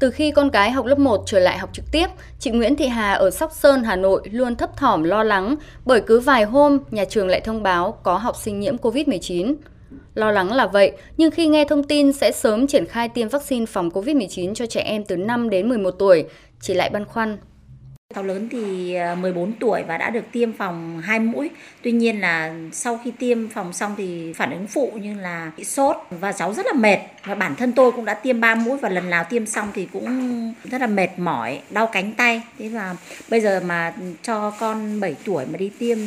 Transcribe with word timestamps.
Từ 0.00 0.10
khi 0.10 0.30
con 0.30 0.50
cái 0.50 0.70
học 0.70 0.86
lớp 0.86 0.98
1 0.98 1.22
trở 1.26 1.38
lại 1.38 1.58
học 1.58 1.70
trực 1.72 1.84
tiếp, 1.92 2.06
chị 2.38 2.50
Nguyễn 2.50 2.76
Thị 2.76 2.86
Hà 2.86 3.12
ở 3.12 3.30
Sóc 3.30 3.52
Sơn, 3.52 3.84
Hà 3.84 3.96
Nội 3.96 4.22
luôn 4.32 4.56
thấp 4.56 4.76
thỏm 4.76 5.02
lo 5.02 5.22
lắng 5.22 5.56
bởi 5.84 6.00
cứ 6.00 6.20
vài 6.20 6.44
hôm 6.44 6.78
nhà 6.90 7.04
trường 7.04 7.28
lại 7.28 7.40
thông 7.40 7.62
báo 7.62 7.98
có 8.02 8.16
học 8.16 8.36
sinh 8.36 8.60
nhiễm 8.60 8.76
COVID-19. 8.76 9.54
Lo 10.14 10.30
lắng 10.30 10.52
là 10.52 10.66
vậy, 10.66 10.92
nhưng 11.16 11.30
khi 11.30 11.46
nghe 11.46 11.64
thông 11.64 11.84
tin 11.84 12.12
sẽ 12.12 12.32
sớm 12.32 12.66
triển 12.66 12.86
khai 12.86 13.08
tiêm 13.08 13.28
vaccine 13.28 13.66
phòng 13.66 13.88
COVID-19 13.88 14.54
cho 14.54 14.66
trẻ 14.66 14.80
em 14.80 15.04
từ 15.04 15.16
5 15.16 15.50
đến 15.50 15.68
11 15.68 15.90
tuổi, 15.90 16.24
chị 16.60 16.74
lại 16.74 16.90
băn 16.90 17.04
khoăn 17.04 17.38
Cháu 18.14 18.24
lớn 18.24 18.48
thì 18.50 18.94
à, 18.94 19.14
14 19.14 19.52
tuổi 19.52 19.82
và 19.88 19.98
đã 19.98 20.10
được 20.10 20.24
tiêm 20.32 20.52
phòng 20.52 21.00
hai 21.04 21.20
mũi. 21.20 21.50
Tuy 21.82 21.92
nhiên 21.92 22.20
là 22.20 22.54
sau 22.72 23.00
khi 23.04 23.12
tiêm 23.18 23.48
phòng 23.48 23.72
xong 23.72 23.94
thì 23.98 24.32
phản 24.32 24.50
ứng 24.50 24.66
phụ 24.66 24.92
như 25.02 25.14
là 25.14 25.52
bị 25.56 25.64
sốt 25.64 25.96
và 26.10 26.32
cháu 26.32 26.54
rất 26.54 26.66
là 26.66 26.72
mệt. 26.72 26.98
Và 27.24 27.34
bản 27.34 27.56
thân 27.56 27.72
tôi 27.72 27.92
cũng 27.92 28.04
đã 28.04 28.14
tiêm 28.14 28.40
ba 28.40 28.54
mũi 28.54 28.78
và 28.78 28.88
lần 28.88 29.10
nào 29.10 29.24
tiêm 29.30 29.46
xong 29.46 29.68
thì 29.74 29.88
cũng 29.92 30.06
rất 30.64 30.80
là 30.80 30.86
mệt 30.86 31.08
mỏi, 31.16 31.60
đau 31.70 31.86
cánh 31.86 32.12
tay. 32.12 32.42
Thế 32.58 32.68
và 32.68 32.96
bây 33.28 33.40
giờ 33.40 33.60
mà 33.66 33.94
cho 34.22 34.50
con 34.50 35.00
7 35.00 35.16
tuổi 35.24 35.46
mà 35.46 35.56
đi 35.56 35.70
tiêm 35.78 35.98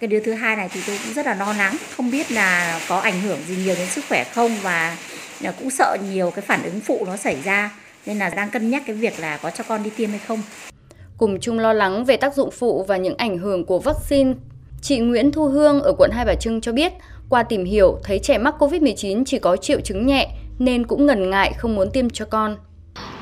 cái 0.00 0.08
đứa 0.08 0.20
thứ 0.20 0.32
hai 0.32 0.56
này 0.56 0.68
thì 0.72 0.80
tôi 0.86 0.98
cũng 1.04 1.14
rất 1.14 1.26
là 1.26 1.34
lo 1.34 1.52
lắng, 1.52 1.76
không 1.96 2.10
biết 2.10 2.32
là 2.32 2.80
có 2.88 2.98
ảnh 2.98 3.20
hưởng 3.20 3.38
gì 3.48 3.56
nhiều 3.56 3.74
đến 3.78 3.88
sức 3.88 4.04
khỏe 4.08 4.24
không 4.24 4.50
và 4.62 4.96
à, 5.44 5.52
cũng 5.58 5.70
sợ 5.70 5.96
nhiều 6.10 6.30
cái 6.30 6.42
phản 6.42 6.62
ứng 6.62 6.80
phụ 6.80 7.04
nó 7.06 7.16
xảy 7.16 7.36
ra 7.44 7.70
nên 8.06 8.18
là 8.18 8.30
đang 8.30 8.50
cân 8.50 8.70
nhắc 8.70 8.82
cái 8.86 8.96
việc 8.96 9.20
là 9.20 9.36
có 9.36 9.50
cho 9.50 9.64
con 9.68 9.82
đi 9.82 9.90
tiêm 9.96 10.10
hay 10.10 10.20
không. 10.26 10.42
Cùng 11.18 11.40
chung 11.40 11.58
lo 11.58 11.72
lắng 11.72 12.04
về 12.04 12.16
tác 12.16 12.34
dụng 12.34 12.50
phụ 12.50 12.84
và 12.88 12.96
những 12.96 13.16
ảnh 13.16 13.38
hưởng 13.38 13.64
của 13.64 13.78
vaccine, 13.78 14.32
chị 14.82 14.98
Nguyễn 14.98 15.32
Thu 15.32 15.48
Hương 15.48 15.82
ở 15.82 15.92
quận 15.98 16.10
Hai 16.10 16.24
Bà 16.24 16.34
Trưng 16.34 16.60
cho 16.60 16.72
biết, 16.72 16.92
qua 17.28 17.42
tìm 17.42 17.64
hiểu 17.64 17.98
thấy 18.02 18.18
trẻ 18.18 18.38
mắc 18.38 18.54
COVID-19 18.58 19.24
chỉ 19.26 19.38
có 19.38 19.56
triệu 19.56 19.80
chứng 19.80 20.06
nhẹ 20.06 20.28
nên 20.58 20.86
cũng 20.86 21.06
ngần 21.06 21.30
ngại 21.30 21.52
không 21.58 21.74
muốn 21.74 21.90
tiêm 21.90 22.10
cho 22.10 22.24
con. 22.24 22.56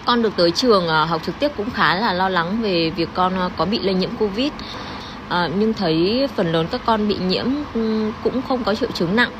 Con 0.06 0.22
được 0.22 0.32
tới 0.36 0.50
trường 0.50 0.88
à, 0.88 1.04
học 1.04 1.20
trực 1.26 1.34
tiếp 1.40 1.50
cũng 1.56 1.70
khá 1.70 1.94
là 1.94 2.12
lo 2.12 2.28
lắng 2.28 2.58
về 2.62 2.90
việc 2.96 3.08
con 3.14 3.34
à, 3.34 3.50
có 3.56 3.64
bị 3.64 3.78
lây 3.78 3.94
nhiễm 3.94 4.10
Covid. 4.18 4.52
À, 5.28 5.50
nhưng 5.58 5.74
thấy 5.74 6.26
phần 6.36 6.52
lớn 6.52 6.66
các 6.70 6.80
con 6.86 7.08
bị 7.08 7.16
nhiễm 7.28 7.46
cũng 8.24 8.42
không 8.48 8.64
có 8.64 8.74
triệu 8.74 8.90
chứng 8.94 9.16
nặng. 9.16 9.30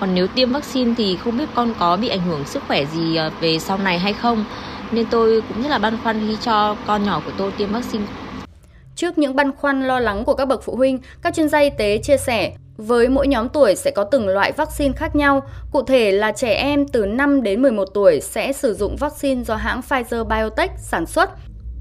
Còn 0.00 0.14
nếu 0.14 0.26
tiêm 0.26 0.52
vaccine 0.52 0.94
thì 0.96 1.16
không 1.16 1.38
biết 1.38 1.48
con 1.54 1.74
có 1.78 1.96
bị 1.96 2.08
ảnh 2.08 2.22
hưởng 2.22 2.44
sức 2.44 2.62
khỏe 2.68 2.84
gì 2.84 3.16
à, 3.16 3.30
về 3.40 3.58
sau 3.58 3.78
này 3.78 3.98
hay 3.98 4.12
không 4.12 4.44
nên 4.94 5.06
tôi 5.10 5.42
cũng 5.48 5.62
rất 5.62 5.68
là 5.68 5.78
băn 5.78 5.98
khoăn 6.02 6.26
khi 6.28 6.36
cho 6.40 6.76
con 6.86 7.04
nhỏ 7.04 7.22
của 7.26 7.32
tôi 7.38 7.52
tiêm 7.58 7.72
vaccine. 7.72 8.04
Trước 8.96 9.18
những 9.18 9.36
băn 9.36 9.52
khoăn 9.52 9.82
lo 9.82 10.00
lắng 10.00 10.24
của 10.24 10.34
các 10.34 10.44
bậc 10.44 10.62
phụ 10.62 10.76
huynh, 10.76 10.98
các 11.22 11.34
chuyên 11.34 11.48
gia 11.48 11.58
y 11.58 11.70
tế 11.78 11.98
chia 11.98 12.16
sẻ 12.16 12.52
với 12.76 13.08
mỗi 13.08 13.26
nhóm 13.26 13.48
tuổi 13.48 13.74
sẽ 13.74 13.90
có 13.90 14.04
từng 14.04 14.28
loại 14.28 14.52
vaccine 14.52 14.94
khác 14.96 15.16
nhau, 15.16 15.42
cụ 15.72 15.82
thể 15.82 16.12
là 16.12 16.32
trẻ 16.32 16.54
em 16.54 16.88
từ 16.88 17.06
5 17.06 17.42
đến 17.42 17.62
11 17.62 17.84
tuổi 17.94 18.20
sẽ 18.20 18.52
sử 18.52 18.74
dụng 18.74 18.96
vaccine 18.96 19.44
do 19.44 19.56
hãng 19.56 19.80
Pfizer-BioTech 19.88 20.68
sản 20.78 21.06
xuất. 21.06 21.30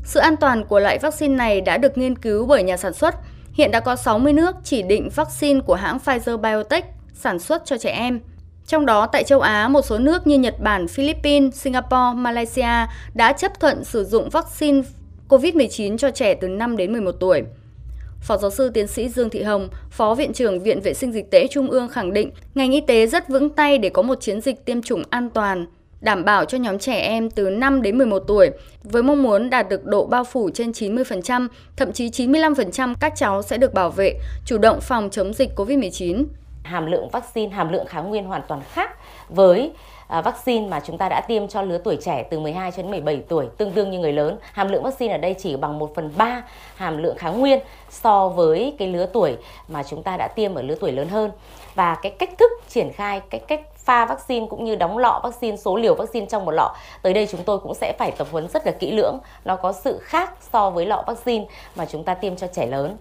Sự 0.03 0.19
an 0.19 0.35
toàn 0.37 0.65
của 0.65 0.79
loại 0.79 0.99
vaccine 0.99 1.35
này 1.35 1.61
đã 1.61 1.77
được 1.77 1.97
nghiên 1.97 2.17
cứu 2.17 2.45
bởi 2.45 2.63
nhà 2.63 2.77
sản 2.77 2.93
xuất. 2.93 3.15
Hiện 3.53 3.71
đã 3.71 3.79
có 3.79 3.95
60 3.95 4.33
nước 4.33 4.55
chỉ 4.63 4.81
định 4.81 5.09
vaccine 5.15 5.59
của 5.59 5.75
hãng 5.75 5.97
Pfizer-BioTech 6.05 6.81
sản 7.13 7.39
xuất 7.39 7.61
cho 7.65 7.77
trẻ 7.77 7.91
em. 7.91 8.19
Trong 8.67 8.85
đó, 8.85 9.05
tại 9.05 9.23
châu 9.23 9.41
Á, 9.41 9.67
một 9.67 9.81
số 9.81 9.97
nước 9.97 10.27
như 10.27 10.37
Nhật 10.37 10.59
Bản, 10.59 10.87
Philippines, 10.87 11.55
Singapore, 11.55 12.13
Malaysia 12.15 12.87
đã 13.13 13.33
chấp 13.33 13.59
thuận 13.59 13.83
sử 13.83 14.03
dụng 14.03 14.29
vaccine 14.29 14.81
COVID-19 15.29 15.97
cho 15.97 16.11
trẻ 16.11 16.33
từ 16.33 16.47
5 16.47 16.77
đến 16.77 16.91
11 16.91 17.11
tuổi. 17.11 17.43
Phó 18.21 18.37
giáo 18.37 18.51
sư 18.51 18.69
tiến 18.69 18.87
sĩ 18.87 19.09
Dương 19.09 19.29
Thị 19.29 19.43
Hồng, 19.43 19.69
Phó 19.89 20.15
Viện 20.15 20.33
trưởng 20.33 20.59
Viện 20.59 20.81
Vệ 20.81 20.93
sinh 20.93 21.11
Dịch 21.11 21.31
tễ 21.31 21.47
Trung 21.47 21.69
ương 21.69 21.89
khẳng 21.89 22.13
định 22.13 22.31
ngành 22.55 22.71
y 22.71 22.81
tế 22.81 23.07
rất 23.07 23.29
vững 23.29 23.49
tay 23.49 23.77
để 23.77 23.89
có 23.89 24.01
một 24.01 24.21
chiến 24.21 24.41
dịch 24.41 24.65
tiêm 24.65 24.81
chủng 24.81 25.03
an 25.09 25.29
toàn, 25.29 25.65
đảm 26.01 26.25
bảo 26.25 26.45
cho 26.45 26.57
nhóm 26.57 26.79
trẻ 26.79 26.99
em 26.99 27.29
từ 27.29 27.49
5 27.49 27.81
đến 27.81 27.97
11 27.97 28.19
tuổi, 28.27 28.51
với 28.83 29.03
mong 29.03 29.23
muốn 29.23 29.49
đạt 29.49 29.69
được 29.69 29.85
độ 29.85 30.05
bao 30.05 30.23
phủ 30.23 30.49
trên 30.53 30.71
90%, 30.71 31.47
thậm 31.75 31.91
chí 31.91 32.09
95% 32.09 32.95
các 32.99 33.13
cháu 33.15 33.41
sẽ 33.41 33.57
được 33.57 33.73
bảo 33.73 33.89
vệ, 33.89 34.19
chủ 34.45 34.57
động 34.57 34.81
phòng 34.81 35.09
chống 35.09 35.33
dịch 35.33 35.49
COVID-19 35.55 36.25
hàm 36.63 36.85
lượng 36.85 37.09
vaccine, 37.09 37.51
hàm 37.51 37.69
lượng 37.69 37.85
kháng 37.85 38.09
nguyên 38.09 38.25
hoàn 38.25 38.41
toàn 38.47 38.61
khác 38.71 38.97
với 39.29 39.71
à, 40.07 40.21
vaccine 40.21 40.67
mà 40.67 40.79
chúng 40.79 40.97
ta 40.97 41.09
đã 41.09 41.21
tiêm 41.27 41.47
cho 41.47 41.61
lứa 41.61 41.77
tuổi 41.83 41.97
trẻ 42.01 42.23
từ 42.23 42.39
12 42.39 42.71
cho 42.71 42.81
đến 42.81 42.91
17 42.91 43.23
tuổi 43.27 43.47
tương 43.57 43.75
đương 43.75 43.91
như 43.91 43.99
người 43.99 44.13
lớn. 44.13 44.37
Hàm 44.51 44.69
lượng 44.69 44.83
vaccine 44.83 45.13
ở 45.13 45.17
đây 45.17 45.33
chỉ 45.33 45.55
bằng 45.55 45.79
1 45.79 45.95
phần 45.95 46.11
3 46.17 46.43
hàm 46.75 46.97
lượng 46.97 47.17
kháng 47.17 47.39
nguyên 47.39 47.59
so 47.89 48.29
với 48.29 48.75
cái 48.79 48.87
lứa 48.87 49.05
tuổi 49.13 49.37
mà 49.67 49.83
chúng 49.83 50.03
ta 50.03 50.17
đã 50.17 50.27
tiêm 50.27 50.55
ở 50.55 50.61
lứa 50.61 50.75
tuổi 50.79 50.91
lớn 50.91 51.09
hơn. 51.09 51.31
Và 51.75 51.95
cái 52.01 52.11
cách 52.11 52.29
thức 52.39 52.51
triển 52.69 52.91
khai, 52.93 53.21
cái 53.29 53.41
cách 53.47 53.61
pha 53.77 54.05
vaccine 54.05 54.47
cũng 54.49 54.65
như 54.65 54.75
đóng 54.75 54.97
lọ 54.97 55.21
vaccine, 55.23 55.57
số 55.57 55.75
liều 55.75 55.95
vaccine 55.95 56.25
trong 56.25 56.45
một 56.45 56.51
lọ. 56.51 56.75
Tới 57.01 57.13
đây 57.13 57.27
chúng 57.31 57.43
tôi 57.43 57.59
cũng 57.59 57.73
sẽ 57.73 57.93
phải 57.99 58.11
tập 58.11 58.27
huấn 58.31 58.47
rất 58.47 58.65
là 58.65 58.71
kỹ 58.71 58.91
lưỡng. 58.91 59.19
Nó 59.45 59.55
có 59.55 59.71
sự 59.71 59.99
khác 60.01 60.33
so 60.53 60.69
với 60.69 60.85
lọ 60.85 61.03
vaccine 61.07 61.45
mà 61.75 61.85
chúng 61.85 62.03
ta 62.03 62.13
tiêm 62.13 62.35
cho 62.35 62.47
trẻ 62.47 62.65
lớn 62.65 62.97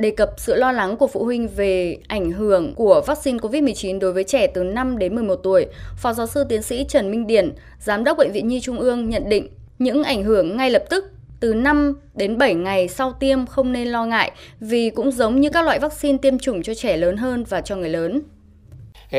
đề 0.00 0.10
cập 0.10 0.30
sự 0.36 0.54
lo 0.54 0.72
lắng 0.72 0.96
của 0.96 1.06
phụ 1.06 1.24
huynh 1.24 1.48
về 1.48 1.98
ảnh 2.08 2.30
hưởng 2.30 2.74
của 2.74 3.02
vaccine 3.06 3.38
COVID-19 3.38 3.98
đối 3.98 4.12
với 4.12 4.24
trẻ 4.24 4.46
từ 4.46 4.64
5 4.64 4.98
đến 4.98 5.14
11 5.14 5.36
tuổi, 5.36 5.66
Phó 5.96 6.12
giáo 6.12 6.26
sư 6.26 6.44
tiến 6.48 6.62
sĩ 6.62 6.84
Trần 6.88 7.10
Minh 7.10 7.26
Điển, 7.26 7.52
Giám 7.78 8.04
đốc 8.04 8.18
Bệnh 8.18 8.32
viện 8.32 8.48
Nhi 8.48 8.60
Trung 8.60 8.78
ương 8.78 9.08
nhận 9.08 9.28
định 9.28 9.48
những 9.78 10.02
ảnh 10.02 10.24
hưởng 10.24 10.56
ngay 10.56 10.70
lập 10.70 10.84
tức 10.90 11.04
từ 11.40 11.54
5 11.54 12.00
đến 12.14 12.38
7 12.38 12.54
ngày 12.54 12.88
sau 12.88 13.12
tiêm 13.12 13.46
không 13.46 13.72
nên 13.72 13.88
lo 13.88 14.04
ngại 14.04 14.30
vì 14.60 14.90
cũng 14.90 15.10
giống 15.10 15.40
như 15.40 15.50
các 15.50 15.64
loại 15.64 15.78
vaccine 15.78 16.18
tiêm 16.18 16.38
chủng 16.38 16.62
cho 16.62 16.74
trẻ 16.74 16.96
lớn 16.96 17.16
hơn 17.16 17.44
và 17.44 17.60
cho 17.60 17.76
người 17.76 17.88
lớn. 17.88 18.22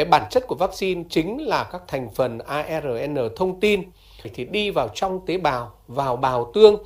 Bản 0.10 0.24
chất 0.30 0.48
của 0.48 0.56
vaccine 0.56 1.04
chính 1.10 1.48
là 1.48 1.64
các 1.72 1.82
thành 1.88 2.10
phần 2.16 2.40
ARN 2.40 3.16
thông 3.36 3.60
tin 3.60 3.84
thì 4.34 4.46
đi 4.46 4.70
vào 4.70 4.90
trong 4.96 5.26
tế 5.26 5.38
bào, 5.38 5.74
vào 5.88 6.16
bào 6.16 6.52
tương 6.54 6.84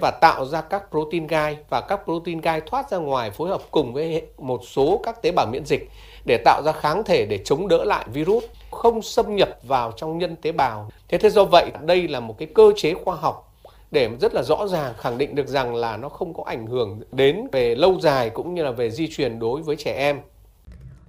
và 0.00 0.10
tạo 0.10 0.44
ra 0.44 0.60
các 0.60 0.82
protein 0.90 1.26
gai 1.26 1.56
và 1.68 1.80
các 1.80 2.00
protein 2.04 2.40
gai 2.40 2.60
thoát 2.60 2.90
ra 2.90 2.98
ngoài 2.98 3.30
phối 3.30 3.48
hợp 3.48 3.60
cùng 3.70 3.92
với 3.92 4.22
một 4.38 4.60
số 4.64 5.00
các 5.02 5.22
tế 5.22 5.30
bào 5.30 5.46
miễn 5.46 5.64
dịch 5.66 5.90
để 6.26 6.38
tạo 6.44 6.62
ra 6.64 6.72
kháng 6.72 7.04
thể 7.04 7.26
để 7.26 7.38
chống 7.44 7.68
đỡ 7.68 7.84
lại 7.84 8.04
virus 8.12 8.44
không 8.70 9.02
xâm 9.02 9.36
nhập 9.36 9.48
vào 9.62 9.92
trong 9.92 10.18
nhân 10.18 10.36
tế 10.36 10.52
bào. 10.52 10.90
Thế 11.08 11.18
thế 11.18 11.30
do 11.30 11.44
vậy, 11.44 11.70
đây 11.82 12.08
là 12.08 12.20
một 12.20 12.38
cái 12.38 12.48
cơ 12.54 12.72
chế 12.76 12.94
khoa 12.94 13.16
học 13.16 13.54
để 13.90 14.08
rất 14.20 14.34
là 14.34 14.42
rõ 14.42 14.66
ràng 14.66 14.94
khẳng 14.98 15.18
định 15.18 15.34
được 15.34 15.46
rằng 15.46 15.74
là 15.74 15.96
nó 15.96 16.08
không 16.08 16.34
có 16.34 16.42
ảnh 16.46 16.66
hưởng 16.66 17.00
đến 17.12 17.46
về 17.52 17.74
lâu 17.74 18.00
dài 18.00 18.30
cũng 18.30 18.54
như 18.54 18.64
là 18.64 18.70
về 18.70 18.90
di 18.90 19.08
truyền 19.08 19.38
đối 19.38 19.62
với 19.62 19.76
trẻ 19.76 19.94
em. 19.96 20.20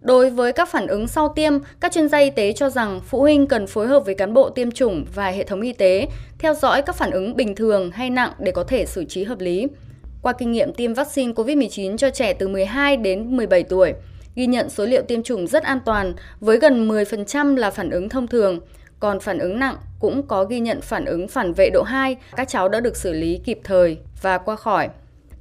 Đối 0.01 0.29
với 0.29 0.53
các 0.53 0.69
phản 0.69 0.87
ứng 0.87 1.07
sau 1.07 1.33
tiêm, 1.35 1.53
các 1.79 1.91
chuyên 1.91 2.09
gia 2.09 2.17
y 2.17 2.29
tế 2.29 2.53
cho 2.53 2.69
rằng 2.69 3.01
phụ 3.05 3.19
huynh 3.19 3.47
cần 3.47 3.67
phối 3.67 3.87
hợp 3.87 3.99
với 4.05 4.15
cán 4.15 4.33
bộ 4.33 4.49
tiêm 4.49 4.71
chủng 4.71 5.05
và 5.15 5.27
hệ 5.27 5.43
thống 5.43 5.61
y 5.61 5.73
tế, 5.73 6.07
theo 6.37 6.53
dõi 6.53 6.81
các 6.81 6.95
phản 6.95 7.11
ứng 7.11 7.35
bình 7.35 7.55
thường 7.55 7.91
hay 7.91 8.09
nặng 8.09 8.31
để 8.39 8.51
có 8.51 8.63
thể 8.63 8.85
xử 8.85 9.05
trí 9.05 9.23
hợp 9.23 9.39
lý. 9.39 9.67
Qua 10.21 10.33
kinh 10.33 10.51
nghiệm 10.51 10.73
tiêm 10.73 10.93
vaccine 10.93 11.33
COVID-19 11.33 11.97
cho 11.97 12.09
trẻ 12.09 12.33
từ 12.33 12.47
12 12.47 12.97
đến 12.97 13.37
17 13.37 13.63
tuổi, 13.63 13.93
ghi 14.35 14.47
nhận 14.47 14.69
số 14.69 14.85
liệu 14.85 15.01
tiêm 15.01 15.23
chủng 15.23 15.47
rất 15.47 15.63
an 15.63 15.79
toàn 15.85 16.13
với 16.39 16.57
gần 16.57 16.89
10% 16.89 17.55
là 17.55 17.71
phản 17.71 17.89
ứng 17.89 18.09
thông 18.09 18.27
thường, 18.27 18.59
còn 18.99 19.19
phản 19.19 19.39
ứng 19.39 19.59
nặng 19.59 19.75
cũng 19.99 20.27
có 20.27 20.43
ghi 20.43 20.59
nhận 20.59 20.81
phản 20.81 21.05
ứng 21.05 21.27
phản 21.27 21.53
vệ 21.53 21.69
độ 21.69 21.83
2, 21.83 22.15
các 22.35 22.49
cháu 22.49 22.69
đã 22.69 22.79
được 22.79 22.97
xử 22.97 23.13
lý 23.13 23.39
kịp 23.45 23.59
thời 23.63 23.97
và 24.21 24.37
qua 24.37 24.55
khỏi. 24.55 24.89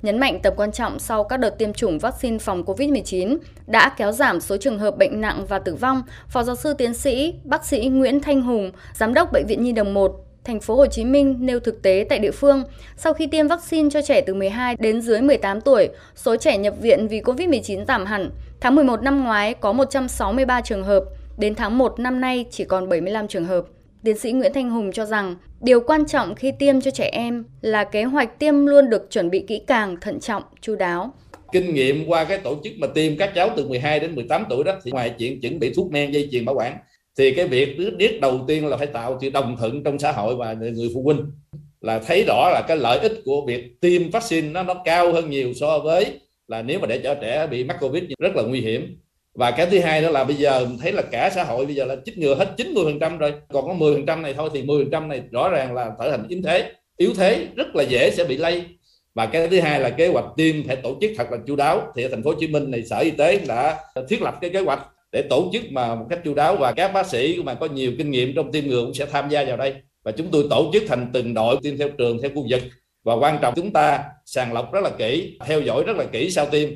Nhấn 0.03 0.19
mạnh 0.19 0.39
tầm 0.43 0.53
quan 0.57 0.73
trọng 0.73 0.99
sau 0.99 1.25
các 1.25 1.37
đợt 1.37 1.59
tiêm 1.59 1.73
chủng 1.73 1.99
vaccine 1.99 2.39
phòng 2.39 2.63
COVID-19 2.63 3.37
đã 3.67 3.89
kéo 3.97 4.13
giảm 4.13 4.41
số 4.41 4.57
trường 4.57 4.79
hợp 4.79 4.99
bệnh 4.99 5.21
nặng 5.21 5.47
và 5.49 5.59
tử 5.59 5.75
vong, 5.75 6.03
Phó 6.29 6.43
giáo 6.43 6.57
sư 6.57 6.75
tiến 6.79 6.95
sĩ 6.95 7.35
bác 7.45 7.67
sĩ 7.67 7.89
Nguyễn 7.89 8.21
Thanh 8.21 8.43
Hùng, 8.43 8.73
giám 8.95 9.15
đốc 9.15 9.33
bệnh 9.33 9.47
viện 9.47 9.63
Nhi 9.63 9.73
đồng 9.73 9.95
1 9.95 10.25
thành 10.45 10.61
phố 10.61 10.77
Hồ 10.77 10.87
Chí 10.87 11.05
Minh 11.05 11.37
nêu 11.41 11.61
thực 11.61 11.83
tế 11.83 12.07
tại 12.09 12.19
địa 12.19 12.31
phương, 12.31 12.65
sau 12.97 13.15
khi 13.15 13.27
tiêm 13.27 13.49
vaccine 13.49 13.91
cho 13.91 14.03
trẻ 14.03 14.21
từ 14.21 14.35
12 14.35 14.77
đến 14.79 15.01
dưới 15.01 15.21
18 15.21 15.61
tuổi, 15.61 15.89
số 16.15 16.37
trẻ 16.37 16.59
nhập 16.59 16.75
viện 16.81 17.09
vì 17.09 17.21
COVID-19 17.21 17.85
giảm 17.85 18.07
hẳn. 18.07 18.31
Tháng 18.61 18.75
11 18.75 19.03
năm 19.03 19.25
ngoái 19.25 19.55
có 19.55 19.73
163 19.73 20.61
trường 20.61 20.85
hợp, 20.85 21.05
đến 21.39 21.55
tháng 21.55 21.79
1 21.79 21.99
năm 21.99 22.21
nay 22.21 22.45
chỉ 22.51 22.65
còn 22.65 22.89
75 22.89 23.29
trường 23.29 23.45
hợp. 23.45 23.65
Tiến 24.05 24.19
sĩ 24.19 24.33
Nguyễn 24.33 24.53
Thanh 24.53 24.71
Hùng 24.71 24.93
cho 24.93 25.05
rằng, 25.05 25.37
điều 25.61 25.81
quan 25.81 26.07
trọng 26.07 26.35
khi 26.35 26.53
tiêm 26.59 26.81
cho 26.81 26.91
trẻ 26.91 27.11
em 27.13 27.45
là 27.61 27.85
kế 27.85 28.05
hoạch 28.05 28.39
tiêm 28.39 28.67
luôn 28.67 28.91
được 28.91 29.11
chuẩn 29.11 29.31
bị 29.31 29.45
kỹ 29.47 29.61
càng, 29.67 29.97
thận 30.01 30.21
trọng, 30.21 30.43
chu 30.61 30.77
đáo. 30.77 31.13
Kinh 31.53 31.75
nghiệm 31.75 32.07
qua 32.07 32.25
cái 32.25 32.39
tổ 32.39 32.57
chức 32.65 32.73
mà 32.79 32.87
tiêm 32.87 33.17
các 33.19 33.33
cháu 33.35 33.51
từ 33.57 33.69
12 33.69 34.01
đến 34.01 34.15
18 34.15 34.45
tuổi 34.51 34.65
đó 34.65 34.75
thì 34.85 34.91
ngoài 34.91 35.15
chuyện 35.19 35.41
chuẩn 35.41 35.59
bị 35.59 35.73
thuốc 35.75 35.93
men 35.93 36.13
dây 36.13 36.29
chuyền 36.33 36.45
bảo 36.45 36.55
quản 36.55 36.77
thì 37.19 37.35
cái 37.35 37.47
việc 37.47 37.75
thứ 37.79 37.91
nhất 37.99 38.11
đầu 38.21 38.41
tiên 38.49 38.67
là 38.67 38.77
phải 38.77 38.87
tạo 38.87 39.19
sự 39.21 39.31
đồng 39.31 39.57
thuận 39.59 39.85
trong 39.85 39.99
xã 39.99 40.13
hội 40.13 40.37
và 40.37 40.53
người 40.53 40.91
phụ 40.95 41.03
huynh 41.03 41.33
là 41.81 41.99
thấy 41.99 42.25
rõ 42.27 42.51
là 42.51 42.63
cái 42.69 42.77
lợi 42.77 42.99
ích 42.99 43.13
của 43.25 43.47
việc 43.47 43.81
tiêm 43.81 44.11
vaccine 44.11 44.49
nó 44.49 44.63
nó 44.63 44.75
cao 44.85 45.13
hơn 45.13 45.31
nhiều 45.31 45.55
so 45.55 45.79
với 45.79 46.21
là 46.49 46.63
nếu 46.63 46.79
mà 46.81 46.87
để 46.87 47.01
cho 47.05 47.15
trẻ 47.15 47.47
bị 47.47 47.65
mắc 47.65 47.77
covid 47.81 48.05
rất 48.19 48.37
là 48.37 48.43
nguy 48.43 48.61
hiểm 48.61 48.99
và 49.39 49.51
cái 49.51 49.67
thứ 49.67 49.79
hai 49.79 50.03
đó 50.03 50.11
là 50.11 50.25
bây 50.25 50.37
giờ 50.37 50.65
mình 50.69 50.79
thấy 50.79 50.93
là 50.93 51.03
cả 51.03 51.31
xã 51.35 51.45
hội 51.45 51.67
bây 51.67 51.75
giờ 51.75 51.85
là 51.85 51.97
chích 52.05 52.19
ngừa 52.19 52.35
hết 52.35 52.55
90% 52.57 53.19
rồi. 53.19 53.33
Còn 53.49 53.67
có 53.67 53.75
10% 53.75 54.21
này 54.21 54.35
thôi 54.35 54.51
thì 54.55 54.63
10% 54.63 55.09
này 55.09 55.23
rõ 55.31 55.49
ràng 55.49 55.75
là 55.75 55.91
trở 55.99 56.11
thành 56.11 56.29
yếu 56.29 56.41
thế. 56.45 56.73
Yếu 56.97 57.11
thế 57.17 57.47
rất 57.57 57.77
là 57.77 57.83
dễ 57.83 58.11
sẽ 58.11 58.25
bị 58.25 58.37
lây. 58.37 58.65
Và 59.15 59.27
cái 59.27 59.49
thứ 59.49 59.61
hai 59.61 59.81
là 59.81 59.91
kế 59.91 60.09
hoạch 60.09 60.25
tiêm 60.37 60.67
phải 60.67 60.77
tổ 60.77 60.97
chức 61.01 61.11
thật 61.17 61.27
là 61.31 61.39
chu 61.47 61.57
đáo. 61.57 61.93
Thì 61.97 62.03
ở 62.03 62.09
thành 62.09 62.23
phố 62.23 62.31
Hồ 62.31 62.37
Chí 62.41 62.47
Minh 62.47 62.71
này, 62.71 62.83
sở 62.83 62.99
y 62.99 63.11
tế 63.11 63.41
đã 63.49 63.79
thiết 64.09 64.23
lập 64.23 64.35
cái 64.41 64.51
kế 64.51 64.61
hoạch 64.61 64.81
để 65.13 65.23
tổ 65.31 65.51
chức 65.53 65.63
mà 65.73 65.95
một 65.95 66.07
cách 66.11 66.21
chu 66.25 66.35
đáo. 66.35 66.57
Và 66.57 66.73
các 66.73 66.93
bác 66.93 67.07
sĩ 67.07 67.43
mà 67.45 67.55
có 67.55 67.67
nhiều 67.67 67.93
kinh 67.99 68.11
nghiệm 68.11 68.33
trong 68.35 68.53
tiêm 68.53 68.67
ngừa 68.67 68.85
cũng 68.85 68.95
sẽ 68.95 69.07
tham 69.07 69.29
gia 69.29 69.45
vào 69.45 69.57
đây. 69.57 69.75
Và 70.05 70.13
chúng 70.13 70.27
tôi 70.33 70.47
tổ 70.51 70.71
chức 70.73 70.83
thành 70.89 71.11
từng 71.13 71.35
đội 71.35 71.57
tiêm 71.63 71.79
theo 71.79 71.89
trường, 71.89 72.23
theo 72.23 72.31
khu 72.35 72.47
vực. 72.51 72.63
Và 73.05 73.15
quan 73.15 73.39
trọng 73.43 73.55
chúng 73.57 73.73
ta 73.73 74.05
sàng 74.27 74.53
lọc 74.53 74.73
rất 74.73 74.81
là 74.81 74.91
kỹ, 74.91 75.39
theo 75.47 75.61
dõi 75.61 75.83
rất 75.87 75.97
là 75.97 76.05
kỹ 76.05 76.31
sau 76.31 76.47
tiêm. 76.47 76.69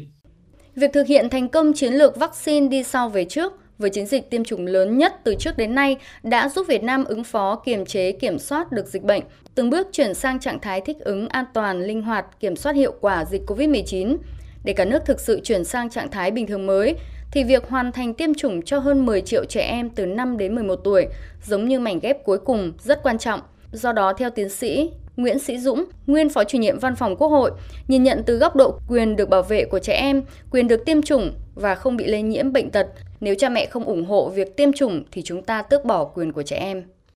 Việc 0.76 0.92
thực 0.92 1.06
hiện 1.06 1.30
thành 1.30 1.48
công 1.48 1.72
chiến 1.72 1.92
lược 1.92 2.16
vaccine 2.16 2.68
đi 2.68 2.82
sau 2.82 3.08
về 3.08 3.24
trước 3.24 3.52
với 3.78 3.90
chiến 3.90 4.06
dịch 4.06 4.30
tiêm 4.30 4.44
chủng 4.44 4.66
lớn 4.66 4.98
nhất 4.98 5.14
từ 5.24 5.34
trước 5.38 5.56
đến 5.56 5.74
nay 5.74 5.96
đã 6.22 6.48
giúp 6.48 6.66
Việt 6.68 6.82
Nam 6.82 7.04
ứng 7.04 7.24
phó 7.24 7.56
kiềm 7.56 7.84
chế 7.86 8.12
kiểm 8.12 8.38
soát 8.38 8.72
được 8.72 8.86
dịch 8.86 9.02
bệnh, 9.02 9.22
từng 9.54 9.70
bước 9.70 9.88
chuyển 9.92 10.14
sang 10.14 10.40
trạng 10.40 10.60
thái 10.60 10.80
thích 10.80 10.96
ứng 11.00 11.28
an 11.28 11.44
toàn, 11.54 11.82
linh 11.82 12.02
hoạt, 12.02 12.26
kiểm 12.40 12.56
soát 12.56 12.76
hiệu 12.76 12.94
quả 13.00 13.24
dịch 13.24 13.42
COVID-19. 13.46 14.16
Để 14.64 14.72
cả 14.72 14.84
nước 14.84 15.02
thực 15.06 15.20
sự 15.20 15.40
chuyển 15.44 15.64
sang 15.64 15.90
trạng 15.90 16.10
thái 16.10 16.30
bình 16.30 16.46
thường 16.46 16.66
mới, 16.66 16.96
thì 17.32 17.44
việc 17.44 17.68
hoàn 17.68 17.92
thành 17.92 18.14
tiêm 18.14 18.34
chủng 18.34 18.62
cho 18.62 18.78
hơn 18.78 19.06
10 19.06 19.20
triệu 19.20 19.44
trẻ 19.44 19.62
em 19.62 19.90
từ 19.90 20.06
5 20.06 20.36
đến 20.36 20.54
11 20.54 20.76
tuổi 20.76 21.06
giống 21.46 21.68
như 21.68 21.80
mảnh 21.80 22.00
ghép 22.00 22.24
cuối 22.24 22.38
cùng 22.38 22.72
rất 22.78 23.02
quan 23.02 23.18
trọng. 23.18 23.40
Do 23.72 23.92
đó, 23.92 24.12
theo 24.12 24.30
tiến 24.30 24.48
sĩ 24.48 24.90
Nguyễn 25.16 25.38
Sĩ 25.38 25.58
Dũng, 25.58 25.84
nguyên 26.06 26.28
phó 26.28 26.44
chủ 26.44 26.58
nhiệm 26.58 26.78
văn 26.78 26.96
phòng 26.96 27.16
Quốc 27.16 27.28
hội, 27.28 27.50
nhìn 27.88 28.02
nhận 28.02 28.22
từ 28.26 28.38
góc 28.38 28.56
độ 28.56 28.78
quyền 28.88 29.16
được 29.16 29.28
bảo 29.28 29.42
vệ 29.42 29.64
của 29.64 29.78
trẻ 29.78 29.92
em, 29.92 30.22
quyền 30.50 30.68
được 30.68 30.84
tiêm 30.84 31.02
chủng 31.02 31.32
và 31.54 31.74
không 31.74 31.96
bị 31.96 32.06
lây 32.06 32.22
nhiễm 32.22 32.52
bệnh 32.52 32.70
tật, 32.70 32.86
nếu 33.20 33.34
cha 33.34 33.48
mẹ 33.48 33.66
không 33.66 33.84
ủng 33.84 34.04
hộ 34.04 34.28
việc 34.28 34.56
tiêm 34.56 34.72
chủng 34.72 35.04
thì 35.12 35.22
chúng 35.22 35.42
ta 35.42 35.62
tước 35.62 35.84
bỏ 35.84 36.04
quyền 36.04 36.32
của 36.32 36.42
trẻ 36.42 36.56
em. 36.56 36.82